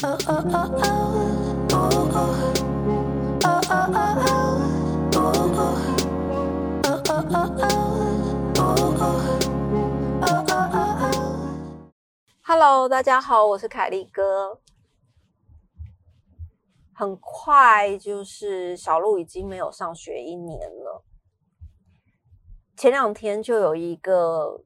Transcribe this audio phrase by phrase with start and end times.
[0.00, 0.16] Hello，
[12.88, 14.60] 大家好，我是凯利哥。
[16.94, 21.02] 很快就是小鹿已经没有上学一年了。
[22.76, 24.62] 前两天就有一个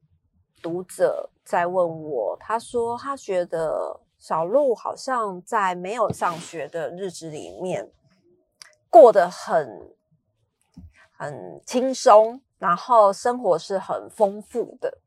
[0.62, 7.90] 读者在问我，他说他觉得小鹿好像在没有上学的日子里面
[8.88, 9.96] 过得很
[11.18, 14.98] 很轻松，然后生活是很丰富的。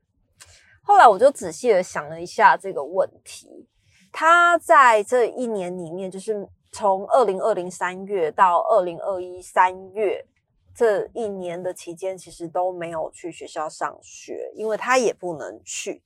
[0.84, 3.70] 后来我就仔细的想了一下这个问题，
[4.12, 6.48] 他在这一年里面就是。
[6.72, 10.26] 从二零二零三月到二零二一三月
[10.76, 16.04] 这一年的期间，其实都没有去学校上学，因为他也不能去。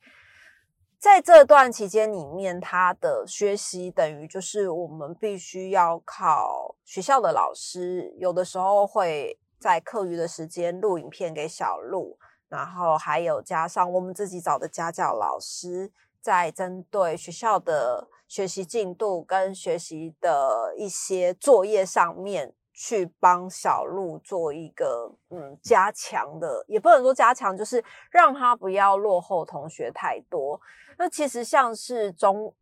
[0.99, 12.17] 在这段期间里面，他的学习等于就是我们必须要靠学校的老师，有的时候会在课余的时间录影片给小鹿，
[12.50, 18.09] 然后还有加上我们自己找的家教老师，在针对学校的。
[18.30, 30.58] 学习进度跟学习的一些作业上面，去帮小鹿做一个嗯加强的，也不能说加强，就是让他不要落后同学太多。
[30.97, 32.53] 那其实像是中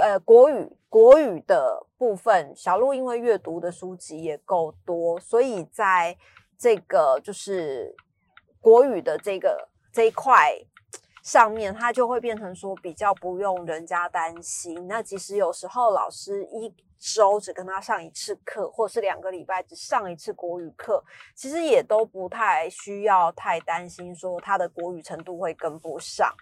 [0.00, 6.16] 呃国语国语的部分，小鹿因为阅读的书籍也够多，所以在
[6.56, 7.94] 这个就是
[8.58, 10.50] 国语的这个这一块。
[11.22, 14.88] 上面他就会变成说比较不用人家担心。
[14.88, 21.02] 那其实有时候老师一周只跟他上一次课，或是两个礼拜只上一次国语课，
[21.34, 26.32] 其实也都不太需要太担心说他的国语程度会跟不上。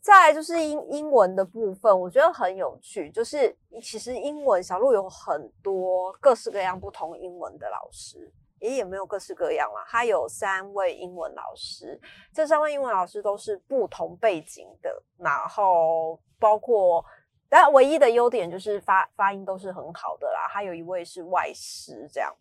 [0.00, 8.32] 再来就是英英文的部分，我觉得很有趣，就是其实英文小鹿有很多各式各样不同英文的老师。
[8.60, 11.98] 也也没有各式各样啦，他有三位英文老师，
[12.30, 17.02] 这三位英文老师都是不同背景的，然后包括，
[17.50, 20.48] 但唯一的优点就是发发音都是很好的啦。
[20.48, 22.32] 还有一位是外师，这样，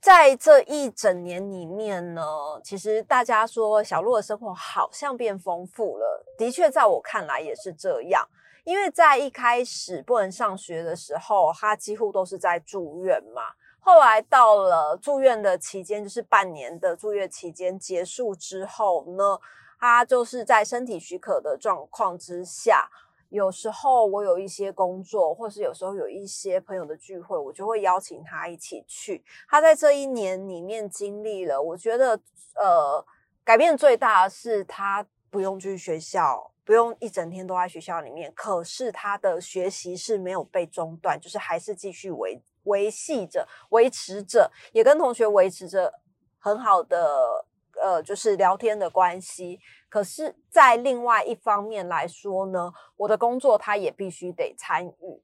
[0.00, 2.22] 在这一整年里面呢，
[2.64, 8.28] 其实大家说小鹿的生活好像变丰富了，的确在我看来也是这样，
[8.64, 13.42] 因为在一开始不能上学的时候，他几乎都是在住院嘛。
[13.82, 19.40] 后来到了住院的期间，就是半年的住院期间结束之后呢，
[19.80, 22.88] 他就是在身体许可的状况之下，
[23.30, 29.24] 有时候我有一些工作，或是有时候有一些朋友的聚会，我就会邀请他一起去。
[29.48, 32.20] 他在这一年里面经历了，我觉得
[32.54, 33.04] 呃，
[33.42, 42.40] 改变最大的是他不用去学校，不用一整天都在学校里面，可是他的学习是没有被中断，就是还是继续维。
[42.64, 45.90] 维系着、维持着，也跟同学维持着
[46.38, 47.46] 很好的
[47.82, 49.58] 呃，就是聊天的关系。
[49.88, 55.22] 可是，在另外一方面来说呢，我的工作他也必须得参与，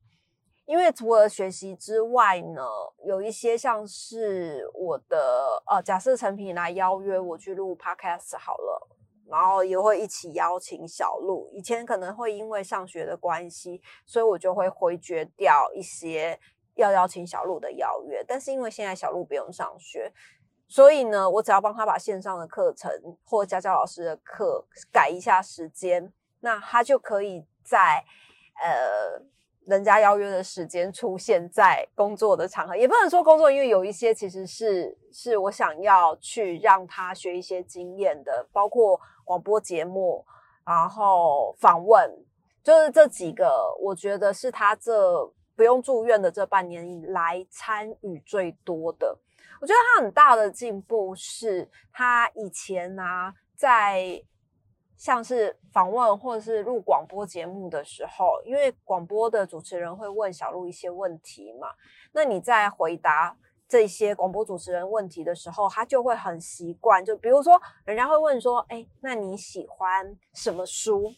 [0.65, 2.63] 因为除了学习之外呢，
[3.05, 8.89] 有一些像是我的呃，假设陈品来邀约我去录 podcast 好了，
[9.29, 11.49] 然后也会一起邀请小鹿。
[11.53, 16.39] 以前可能会因为上学的关系，所以我就会回绝掉一些。
[16.77, 20.13] 要邀请小鹿的邀约，但是因为现在小鹿不用上学，
[20.69, 22.91] 所以呢，我只要帮他把线上的课程
[23.25, 28.05] 或家教老师的课改一下时间，那他就可以在
[28.63, 29.23] 呃
[29.65, 40.25] 人家邀约的时间出现在工作的场合，也不能说工作，因为有一些其实是是我想要去让他学一些经验的，包括广播节目，
[40.65, 42.25] 然后访问，
[42.63, 45.33] 就是这几个，我觉得是他这。
[45.57, 49.19] 不用住院的这半年以来，参与最多的，
[49.61, 53.03] 我觉得他很大的进步是，他以前呢，
[53.55, 54.23] 在
[54.97, 61.69] 像是访问或者是录广播节目的时候，因为广播的主持人会问小鹿一些问题嘛，
[62.13, 63.37] 那你在回答
[63.69, 71.13] 这些广播主持人问题的时候，他就会很习惯，就比如说，人家会问说，哎，那你喜欢什么书？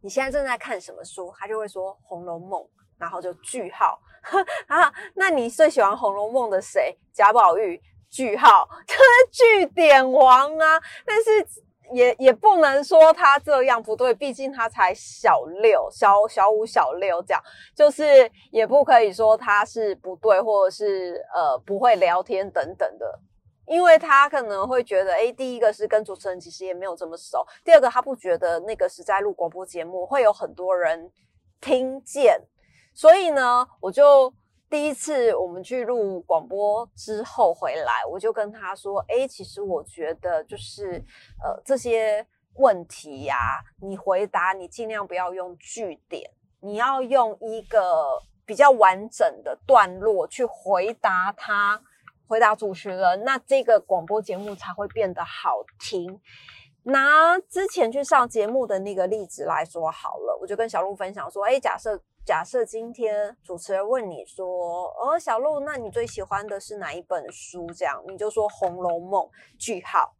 [0.00, 1.32] 你现在正在看什么书？
[1.38, 2.60] 他就会说《红楼梦》。
[3.02, 3.98] 然后就句号
[4.68, 6.96] 啊，那你最喜欢《红楼梦》的谁？
[7.12, 7.82] 贾宝玉？
[8.08, 10.80] 句号 就是句点王啊！
[11.04, 11.44] 但是
[11.92, 17.42] 也也不能说他这样不对，毕竟他才小六、小小五、小六这样，
[17.74, 23.18] 就是也不可以说他是不对，或者是呃不会聊天等等的，
[23.66, 31.10] 因为他可能会觉得，哎，第一个是跟主持人其实也没有这么熟，第二个他不觉得那个是在录广播节目，会有很多人。
[31.62, 32.42] 听见。
[32.94, 34.32] 所以呢，我就
[34.68, 41.02] 第一次我们去录广播之后回来，我就跟他说：“哎，其实我觉得就是
[41.42, 43.36] 呃这些问题呀，
[43.80, 46.30] 你回答你尽量不要用句点，
[46.60, 51.82] 你要用一个比较完整的段落去回答他，
[52.26, 56.20] 回答主持人，那这个广播节目才会变得好听。”
[56.84, 64.46] 拿之前去上节目的那个例子来说好了，我就跟小鹿分享说：“哎，假设。”假设今天主持人问你说
[64.94, 69.22] ：“哦，小鹿，那你最喜欢的是哪一本书？”这样你就说《红楼梦》，
[69.58, 70.14] 句号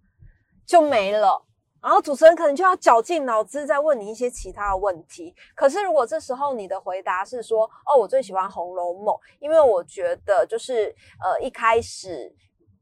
[0.66, 1.46] 就没了。
[1.80, 5.32] 然后主持人可能就要绞尽脑汁再问你一些其他的问题。
[5.54, 12.34] 可是如果这时候你的回答是说：“哦，我最喜欢《红楼梦》，因为我觉得就是呃一开始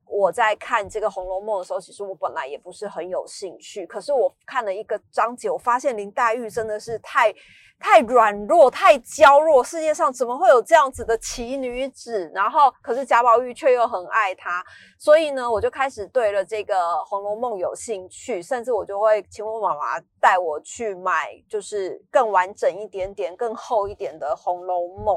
[0.06, 3.87] 我在看这个《红楼梦》的时候，其实我本来也不是很有兴趣。
[3.87, 7.34] 可是我看了一个章节，我发现林黛玉真的是太……
[7.80, 12.30] 太软弱，太娇弱，世界上怎么会有这样子的奇女子？
[12.34, 14.62] 然后，可是贾宝玉却又很爱她，
[14.98, 16.74] 所以呢，我就开始对了这个
[17.06, 25.16] 《红楼梦》有兴趣，甚至我就会请我妈妈带我去买，就是更完整一点点、更厚一点的《红楼梦》。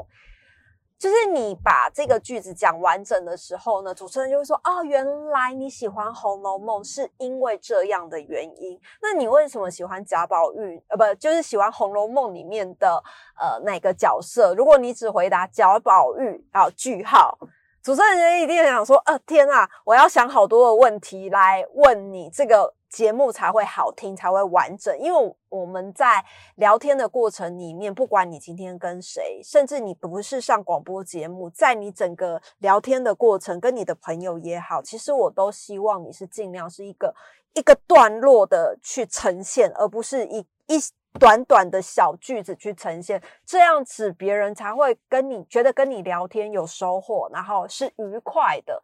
[1.04, 8.80] 就是你把这个句子讲完整的时候呢，主持人就会说：“哦，原来你喜欢《红楼梦》是因为这样的原因。
[9.02, 10.82] 那你为什么喜欢贾宝玉？
[10.88, 13.04] 呃，不，就是喜欢《红楼梦》里面的
[13.38, 14.56] 呃哪个角色？
[14.56, 17.38] 如果你只回答贾宝玉，啊，句号，
[17.82, 24.95] 主持人一定想说：呃，天啊，我要想好多的问题来问你这个。”节目才会好听，才会完整。
[25.00, 26.24] 因为我们在
[26.57, 37.16] 聊天的过程里面，不管你今天跟谁，甚至你不是上广播节目，在你整个聊天的过程，跟你的朋友也好，其实我都希望你是尽量是一个
[37.56, 40.80] 一个段落的去呈现，而不是一一
[41.19, 43.19] 短短的小句子去呈现。
[43.44, 48.80] 这样子别人才会跟你觉得跟你聊天有收获，然后是愉快的。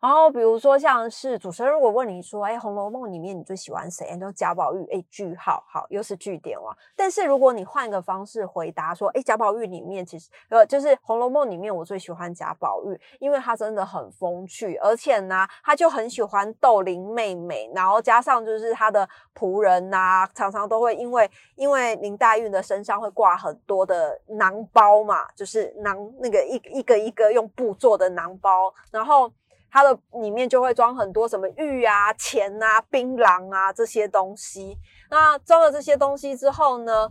[0.00, 6.76] 然后，比如说像是主持人如果问你说：“哎，《红楼梦》里面你最喜欢谁？”你说贾宝玉，哎，句号，好，又是句点哇。
[6.94, 29.28] 但是如果你换个方式回答说：“哎，贾宝玉里面其实呃，就是《红楼梦》里面我最喜欢贾宝玉，因为他真的很风趣，而且呢，他就很喜欢逗林妹妹，然后加上就是他的仆人呐，常常都会因为因为林黛玉的身上会挂很多的囊包嘛，就是囊那个一一个一个用布做的囊包，然后。
[29.70, 34.78] 它的里面就会装很多什么玉啊、钱啊、槟榔啊这些东西。
[35.10, 37.08] 那装了这些东西之后呢，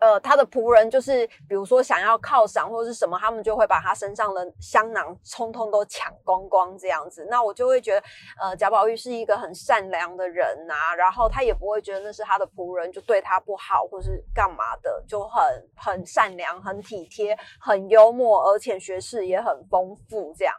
[0.00, 7.26] 呃，他的仆人就是比如说想要犒赏或者是什么，他们就会把他身上的香囊通通都抢光光这样子。
[7.28, 8.06] 那我就会觉得，
[8.40, 15.42] 呃，贾宝玉是一个很善良的人呐，然后他也不会觉得那是他的仆人就对他不好或是干嘛的，就很
[15.76, 20.54] 很善良、很体贴、很幽默，而且学识也很丰富这样。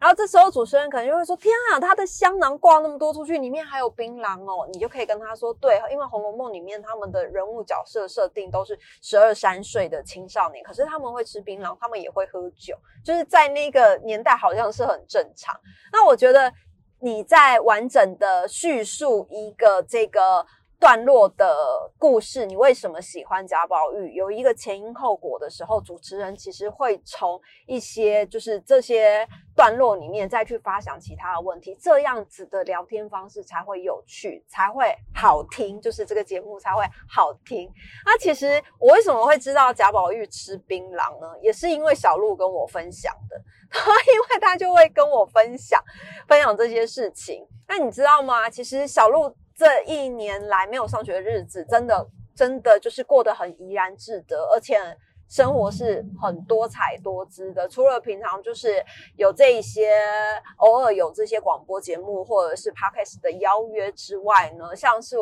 [0.00, 15.58] 然后这时候主持人可能就会说：“天啊，他的香囊挂那么多出去，里面还有槟榔哦。”你就可以跟他说：“对，因为《红楼梦》里面他们的人物角色设定都是十二三岁的青少年，可是他们会吃槟榔，他们也会喝酒，就是在那个年代好像是很正常。
[15.92, 16.52] 那我觉得
[17.00, 20.46] 你在完整的叙述一个这个。”
[20.80, 24.14] 段落的故事，你为什么喜欢贾宝玉？
[24.14, 29.26] 有一个前因后果的时候，主持人其实会从一些就是这些
[29.56, 37.68] 段落里面再去发想其他的问题，这样子的聊天方式才会有趣，才会好听，就是这个节目才会好听。
[38.06, 41.26] 那其实我为什么会知道贾宝玉吃槟榔呢？
[41.42, 43.36] 也是因为小鹿跟我分享的，
[44.14, 45.82] 因为他就会跟我分享
[46.28, 47.44] 分享这些事情。
[47.66, 48.48] 那你知道吗？
[48.48, 49.34] 其实小鹿。
[49.58, 54.78] 这一年来没有上学的日子，真的真的就是过得很怡然自得，而且
[55.28, 57.68] 生活是很多彩多姿的。
[57.68, 58.80] 除了平常就是
[59.16, 59.90] 有这一些
[60.58, 65.16] 偶尔有这些广播节目或者是 podcast 的邀约之外呢，像是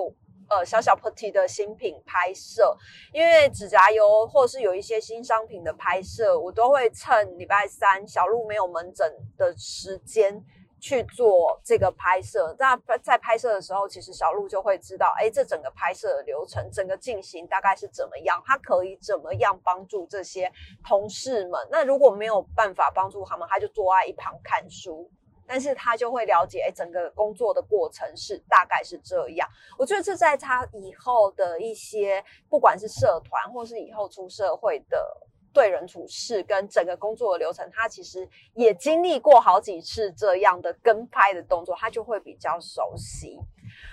[0.50, 2.76] 呃小小 Putty 的新品拍摄，
[3.14, 10.44] 因为指甲油或者是有一些新商品的拍摄，我都会趁礼拜三小鹿没有门诊的时间。
[10.78, 20.52] 去做这个拍摄，那在拍摄的时候，其实小鹿就会知道，哎，这整个拍摄的流程，整个进行大概是怎么样，他可以怎么样帮助这些
[20.86, 21.66] 同事们。
[21.70, 25.10] 那如果没有办法帮助他们，他就坐在一旁看书，
[25.46, 29.48] 但是他就会了解，哎，整个工作的过程是大概是这样。
[29.78, 35.26] 我觉得这在他以后的一些，不管是社团或是以后出社会的。
[35.56, 43.40] 对人处事跟整个工作的流程，他其实也经历过好几次这样的跟拍的动作，他就会比较熟悉。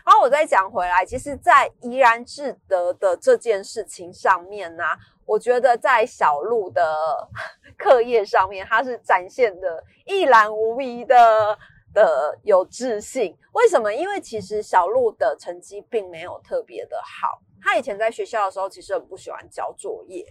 [0.05, 4.83] 然后我再讲回来，其实，在怡然自得的这件事情上面呢，
[5.25, 6.83] 我觉得在小鹿的
[7.79, 11.57] 课业上面，他是展现的一览无遗的
[11.93, 13.37] 的有自信。
[13.53, 13.93] 为什么？
[13.93, 17.39] 因为其实小鹿的成绩并没有特别的好。
[17.61, 20.25] 他以前在学校的时候，其实很不喜欢交作业，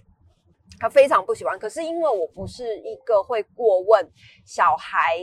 [0.79, 1.59] 他非常不喜欢。
[1.59, 4.11] 可是因为我不是一个会过问
[4.45, 5.17] 小孩。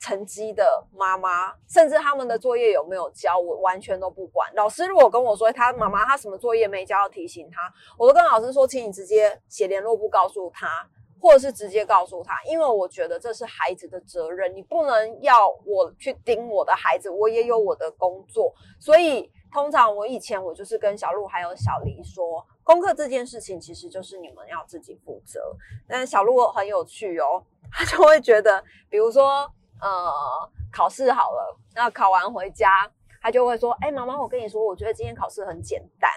[0.00, 0.64] 成绩的
[0.96, 4.48] 妈妈，甚至他们的作业有没有交，我完全都不管。
[4.54, 10.88] 老师如果跟我说他妈妈他什么作业没交，要提醒他，我都跟老师说，请你直接写联络簿告诉他，
[11.20, 18.54] 或者是直接告诉他，因为我觉得这是孩子的责任，你不能要我去盯我的孩子，我也有我的工作。
[18.78, 25.40] 所以通常我以前我就是跟小鹿还有小黎说，功课这件事情其实就是你们要自己负责。
[25.88, 29.50] 但小鹿很有趣哦，他就会觉得，比如说。
[29.80, 32.90] 呃，考试好了，那考完回家，
[33.22, 36.10] 他就会说：“哎，妈妈，我跟你说，我觉得今天考试很简单。”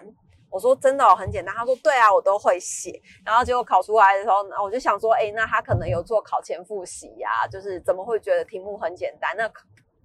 [0.49, 7.45] 我说：“真的很简单。”他说：“对啊，我都会写。”然后结果考出来的时候，我就想说：“哎，那他可能有做考前复习呀？
[7.51, 9.37] 就是怎么会觉得题目很简单？
[9.37, 9.47] 那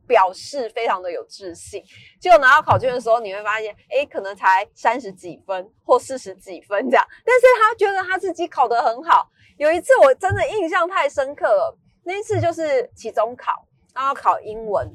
[0.06, 1.82] 表示非常的有自信。
[2.20, 7.06] 结果拿到考卷的时候，你会发现，哎，可能才三十几分或四十几分这样。
[7.24, 9.28] 但是他觉得他自己考得很好。
[9.56, 11.78] 有一次我真的印象太深刻了。
[12.04, 14.88] 那一次就是期中考，然后考英文，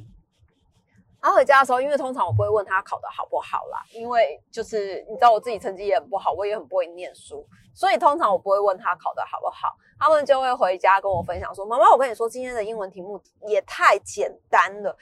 [1.21, 9.75] 他回家的时候，因为通常我不会问他考的好不好啦，因为就是你知道我自己成绩也很不好，我也很不会念书，所以通常我不会问他考的好不好。
[9.99, 14.97] 他们就会回家跟我分享说：“妈妈，我跟你说，今天的英文题目也太简单了，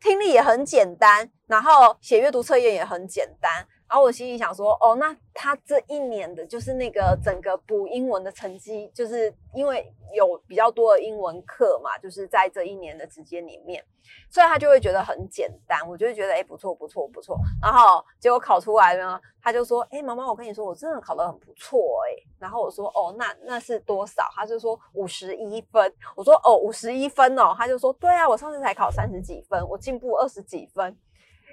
[0.00, 13.84] 听力也很简单，然后写阅读测验也很简单。”然后我心里想说，哦，那他这一年的就是那个整个补英文的成绩，就是因为有比较多的英文课嘛，就是在这一年的时间里面，
[14.28, 15.88] 所以他就会觉得很简单。
[15.88, 17.38] 我就会觉得，哎，不错，不错，不错。
[17.62, 21.78] 然后结果考出来呢，他就说，哎，妈妈，我跟你说，我真的考得很不错，
[22.08, 22.22] 哎。
[22.40, 24.24] 然后我说，哦，那那是多少？
[24.34, 25.92] 他就说五十一分。
[26.16, 27.54] 我说，哦，五十一分哦。
[27.56, 30.96] 他就说，对啊，我上次才考三十几分，我进步二十几分。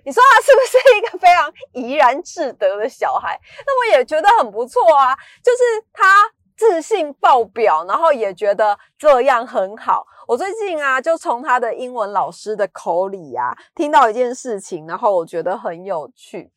[0.05, 3.39] 你说他是不是一个非常怡然自得的小孩？
[3.65, 10.05] 那我也觉得很不错啊，就是他自信爆表，然后也觉得这样很好。
[10.27, 16.51] 我最近啊，就从他的英文老师的口里啊，听到一件事情，然后我觉得很有趣。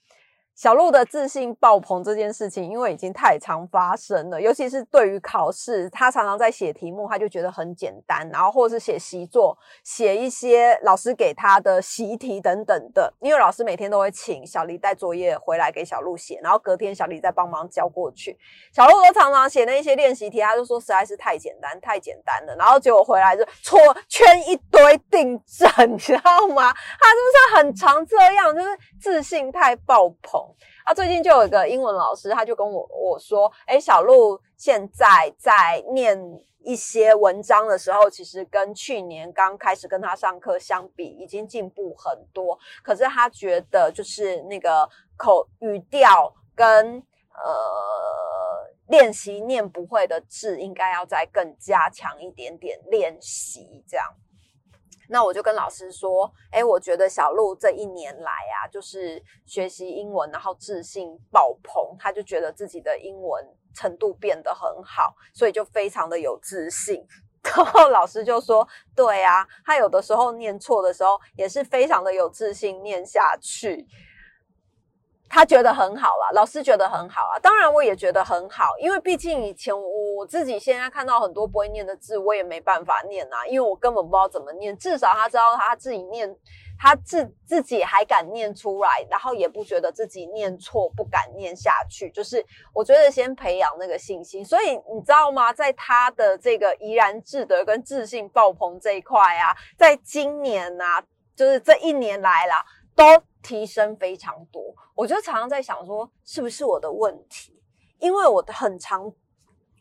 [0.56, 13.12] 小鹿的自信爆棚这件事情，因为已经太常发生了，尤其是对于考试，他常常在写题目，他就觉得很简单，然后或者是写习作，写一些老师给他的习题等等的。
[13.20, 18.38] 因为老师每天都会请小黎带作业回来给小鹿写，然后隔天小黎再帮忙交过去。
[18.72, 22.56] 小鹿都常常写那些练习题，他就说实在是太简单，太简单了。
[22.56, 26.72] 然后结果回来就错圈一堆订正， 你知道吗？
[26.72, 28.56] 他是不是很常这样？
[28.56, 30.45] 就是自信太爆棚。
[30.84, 36.18] 啊，最近就有一个英文老师，他就跟我我说，哎，小鹿现在在念
[36.60, 42.58] 一些文章的时候，其实跟去年刚开始跟他上课相比，已经进步很多。
[42.82, 54.06] 可是他觉得，就是那个口语调跟呃练习念不会的字，应该要再更加强一点点练习，这样。
[55.08, 63.44] 那我就跟老师说，哎，我觉得小鹿这一年来啊，就是学习英文，然后自信爆棚，他就觉得自己的英文
[63.74, 67.06] 程度变得很好，所以就非常的有自信。
[67.56, 73.86] 然后老师就说，对啊，他有的时候念错的时候，也是非常的有自信念下去。
[75.28, 84.76] 他觉得很好啦，老师觉得很好啊，当然我也觉得很好，因为毕竟以前我自己现在看到很多不会念的字，我也没办法念啊，因为我根本不知道怎么念。
[84.78, 86.34] 至少他知道他自己念，
[86.78, 92.08] 他自自己还敢念出来，然后也不觉得自己念错，不敢念下去。
[92.10, 95.52] 就是我觉得先培养那个信心，所以你知道吗？
[95.52, 101.02] 在他的这个怡然自得跟自信爆棚这一块啊，在今年啊，
[101.34, 102.64] 就是这一年来啦，
[102.96, 103.04] 都。
[103.42, 107.62] 提升非常多，我就常常在想说，是不是我的问题？
[108.00, 109.12] 因为我的很常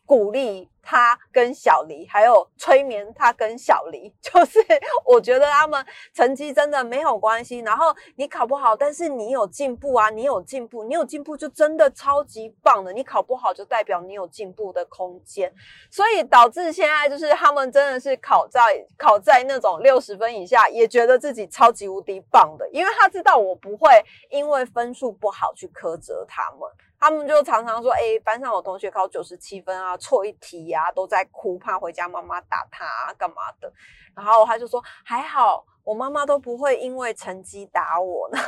[0.04, 0.70] 鼓励。
[0.88, 4.60] 他跟小黎，还有催眠他跟小黎， 就是
[5.04, 7.58] 我觉得他们成绩真的没有关系。
[7.58, 12.92] 然后你考不好，但是你有进步啊，你有进步，你有进步就真的超级棒的。
[12.92, 15.52] 你考不好就代表你有进步的空间，
[15.90, 18.60] 所以导致现在就是他们真的是考在
[18.96, 23.88] 考在那种六十分以下，也觉得自己超级无敌棒的，因为他知道我不会
[24.30, 26.60] 因为分数不好去苛责他们。
[26.98, 33.72] 他们就常常说：“哎，班上有同学考九十七分啊，错一题啊，家都在哭，怕回家妈妈打他干嘛的。”
[34.14, 38.38] 然后他就说：“还好，我妈妈都不会因为成绩打我呢。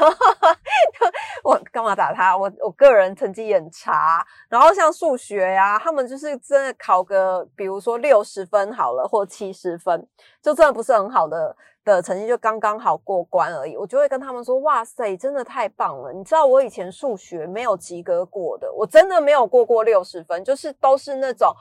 [1.44, 2.34] 我干嘛打他？
[2.34, 4.26] 我我个人成绩很差。
[4.48, 10.08] 然后像数学呀，他们就是真的考个，比如说六十分好了，或七十分，
[10.40, 11.54] 就真的不是很好的
[11.84, 13.76] 的成绩，就刚刚好过关而已。
[13.76, 16.14] 我就会跟他们说：“哇塞，真的太棒了！
[16.14, 21.54] 你知道我以前数学没有及格过的，我真的没有过过六十分，就是都是那种。”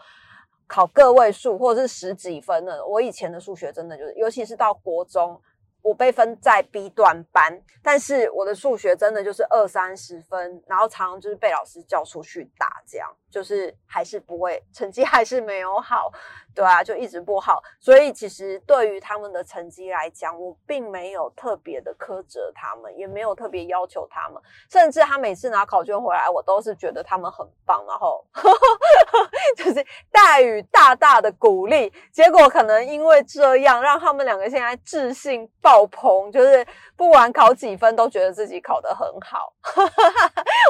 [0.67, 5.41] 考个位数或者是十几分的，我以前的数学真的就是，尤其是到国中。
[5.83, 16.11] 我被分在 B 段班，但是我的数学真的就是二三十分，然后常常就是被老师叫出去打，这样就是还是不会，成绩还是没有好，
[16.57, 17.61] 对啊，就一直不好。
[17.79, 28.25] 所以其实对于他们的成绩来讲，我并没有特别的苛责他们，也没有特别要求他们，甚至他每次拿考卷回来，我都是觉得他们很棒，然后
[29.55, 31.93] 就是大予大大的鼓励。
[32.11, 35.77] 结果可能因为这样，让他们两个现在自信爆。
[35.77, 39.53] 爆棚，就是不管考几分都觉得自己考得很好，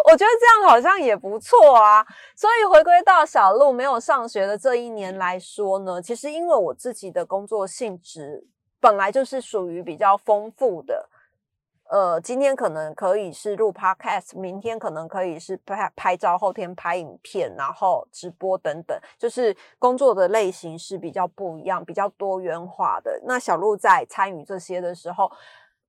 [0.04, 2.06] 我觉得这样好像也不错啊。
[2.36, 8.48] 所以回归到小鹿没有上学的这一年来说呢，其实因为我自己的工作性质
[8.80, 11.10] 本来就是属于比较丰富的。
[11.90, 23.22] 呃，今天可能可以是录 podcast，明天可能可以是拍拍照，后天拍影片，然后直播等等，就是工作的类型是比较不一样、比较多元化的。
[23.24, 25.32] 那小鹿在参与这些的时候，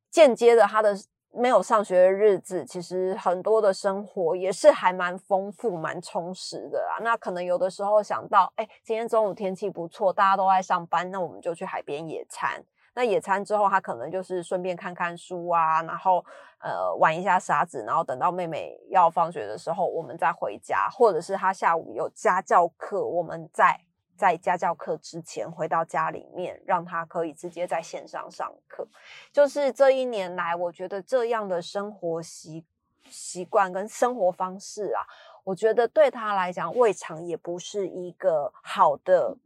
[0.08, 0.96] 间接的他的
[1.32, 6.98] 没有上学的日子，其实很多的生活也是还蛮丰富、蛮充实的啊。
[7.02, 12.64] 那可能有的时候想到，哎，今天中午天气不错，大家都在上班，那我们就去海边野餐。
[12.94, 16.24] 那野餐之后，他可能就是顺便看看书啊，然后
[16.58, 23.78] 呃玩一下沙子，然后等到妹妹要放学的时候，我们再回家，或者是他下午有家教课，我们在
[24.18, 28.86] 在家教课之前回到家里面，让他可以直接在线上上课。
[29.32, 32.66] 就是这一年来，我觉得这样的生活习
[33.08, 35.06] 习惯跟生活方式啊，
[35.44, 39.38] 我觉得对他来讲，未尝也不是一个好的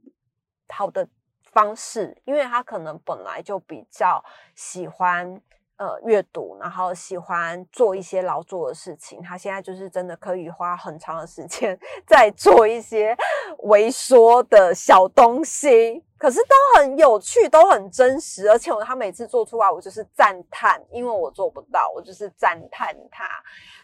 [0.68, 1.06] 好的。
[1.52, 5.38] 方式，因为他可能本来就比较喜欢
[5.83, 9.21] 呃阅读，然后喜欢做一些劳作的事情。
[9.21, 13.16] 他现在就是真的可以花很长的时间在做一些
[13.64, 18.49] 微缩的小东西，可是都很有趣，都很真实。
[18.49, 23.27] 而且我他每次做出来，我就是赞叹，因为我做不到，我就是赞叹他。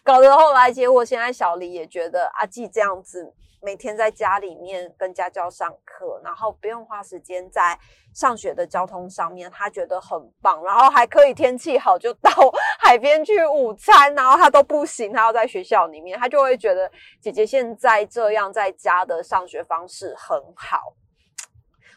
[0.01, 3.33] 搞得后来，结果现在小黎也觉得阿纪这样子。
[3.61, 7.77] 每天在家里面跟家教上课，然后不用花时间在
[8.13, 10.63] 上学的交通上面，他觉得很棒。
[10.63, 12.31] 然后还可以天气好就到
[12.79, 16.89] 海边去午餐，然后他都不行，他要在学校里面，他就会觉得
[17.21, 20.93] 姐姐现在这样在家的上学方式很好。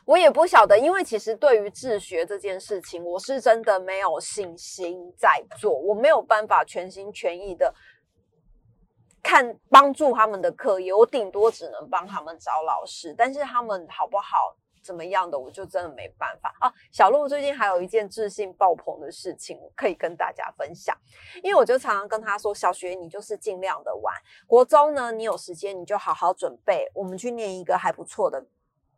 [0.04, 7.72] 我也不晓得，因为其实对于自学这件事情，我是真的没有信心在做，我没有办法全心全意的。
[9.22, 16.72] 看帮助他们的课业，我顶多只能帮他们找老师，但是他们好不好怎么样的，我就真的没办法啊。
[16.90, 20.96] 小鹿最近还有一件自信爆棚的事情可以跟大家分享，
[21.42, 24.14] 因为我就常常跟他说，小学你就是尽量的玩，
[24.46, 28.44] 国中呢你有时间你就好好准备，我们去念一个还不错的。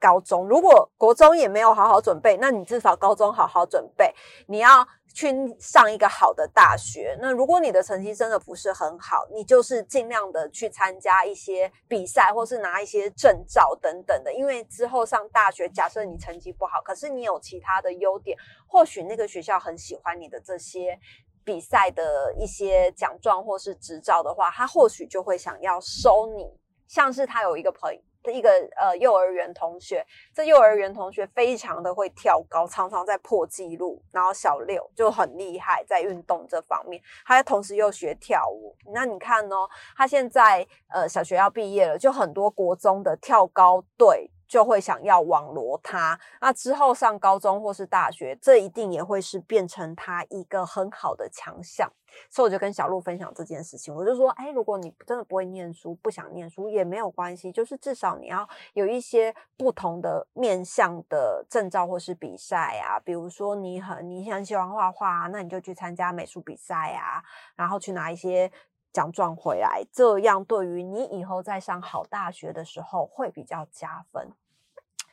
[0.01, 4.15] 高中如果国中也没有好好准备，那你至少高中好好准备。
[4.49, 7.17] 你要去上一个好的大学。
[7.21, 14.35] 那如果你的成绩真的不是很好，你就是尽量的去参加一些比赛，或是拿一些证照等等的。
[14.35, 20.99] 因为之后上大学，假设你成绩不好，可是你有其他的优点，或许那个学校很喜欢你的这些
[21.45, 26.59] 比赛的一些奖状或是执照的话，他或许就会想要收你。
[26.89, 28.01] 像是他有一个朋友。
[28.33, 34.03] 一个呃幼儿园同学，这幼儿园同学非常的会跳高，常常在破纪录。
[34.13, 38.77] 然后小六就很厉害，在运动这方面，他同时又学跳舞。
[38.93, 44.31] 那你看哦，他现在呃小学要毕业了，就很多国中的跳高队。
[44.55, 51.91] 就会想要网罗他，那之后上高中或是大学，这一定也会是变成他一个很好的强项。
[52.31, 67.21] 所以我就跟小鹿分享这件事情，我就说，哎，如果你真的不会念书，不想念书也没有关系，就是至少你要有一些不同的面向的证照或是比赛啊，比如说你很你很喜欢画画，那你就去参加美术比赛啊，
[67.57, 68.53] 然后去拿一些。
[68.95, 74.31] 奖状回来，这样对于你以后在上好大学的时候会比较加分。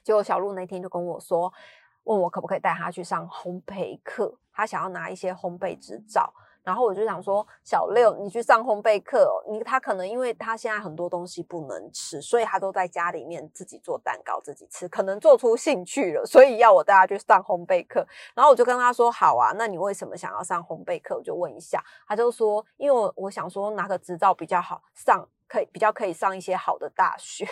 [0.04, 1.52] 结果小鹿那天就跟我说，
[2.04, 6.34] 问我可不可以带他去上烘焙课，他想要拿一些烘焙执照。
[6.64, 18.06] 然后我就想说，小六，你去上烘焙课，哦，你他可能因为他现在很多东西不能吃，所以他都在家里面自己做蛋糕自己吃，可能做出兴趣了，所以要我带他去上烘焙课。
[18.36, 21.16] 然后我就跟他说，好啊，那你为什么想要上烘焙课？
[21.16, 25.28] 我就问一下，他就说，因为我我想说拿个执照比较好上。
[25.52, 27.46] 可以比较可以上一些好的大学，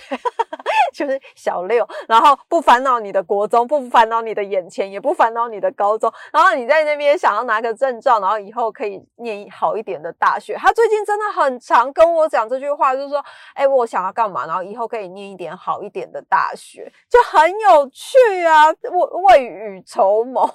[0.93, 10.56] 就是小六，然后不烦恼你的国中，不烦恼你的眼前，也不烦恼你的高中，然后你在那边想要拿个证照，然后以后可以念好一点的大学。
[10.56, 13.23] 他最近真的很常跟我讲这句话，就是说，
[13.54, 20.49] 哎，我想要干嘛，然后以后可以念一点好一点的大学，就很有趣啊，未未雨绸缪。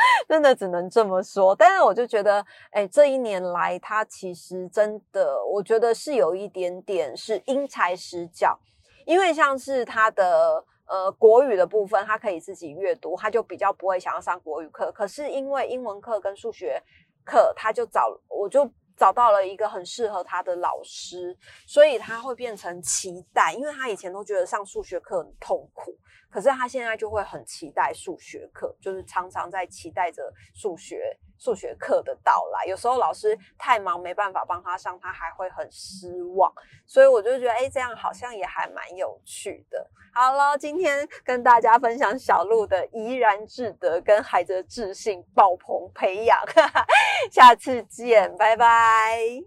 [0.28, 8.56] 真的只能这么说，但是我就觉得，哎，这一年来他其实真的，我觉得是有一点点是因材施教，
[9.08, 14.92] 因为像是他的呃国语的部分，他可以自己阅读，他就比较不会想要上国语课。
[14.92, 16.78] 可是因为英文课跟数学
[17.24, 21.34] 课，他就找我就找到了一个很适合他的老师，
[21.66, 25.96] 所以他会变成期待，因为他以前都觉得上数学课很痛苦。
[26.28, 32.66] 可是他现在就会很期待数学课，就是常常在期待着数学数学课的到来。
[32.66, 36.52] 有时候老师太忙没办法帮他上，他还会很失望。
[36.86, 39.86] 所以我就觉得，哎，这样好像也还蛮有趣的。
[40.12, 46.38] 好了，今天跟大家分享小鹿的怡然自得跟孩子的自信爆棚培养，
[47.30, 49.42] 下次见，拜拜。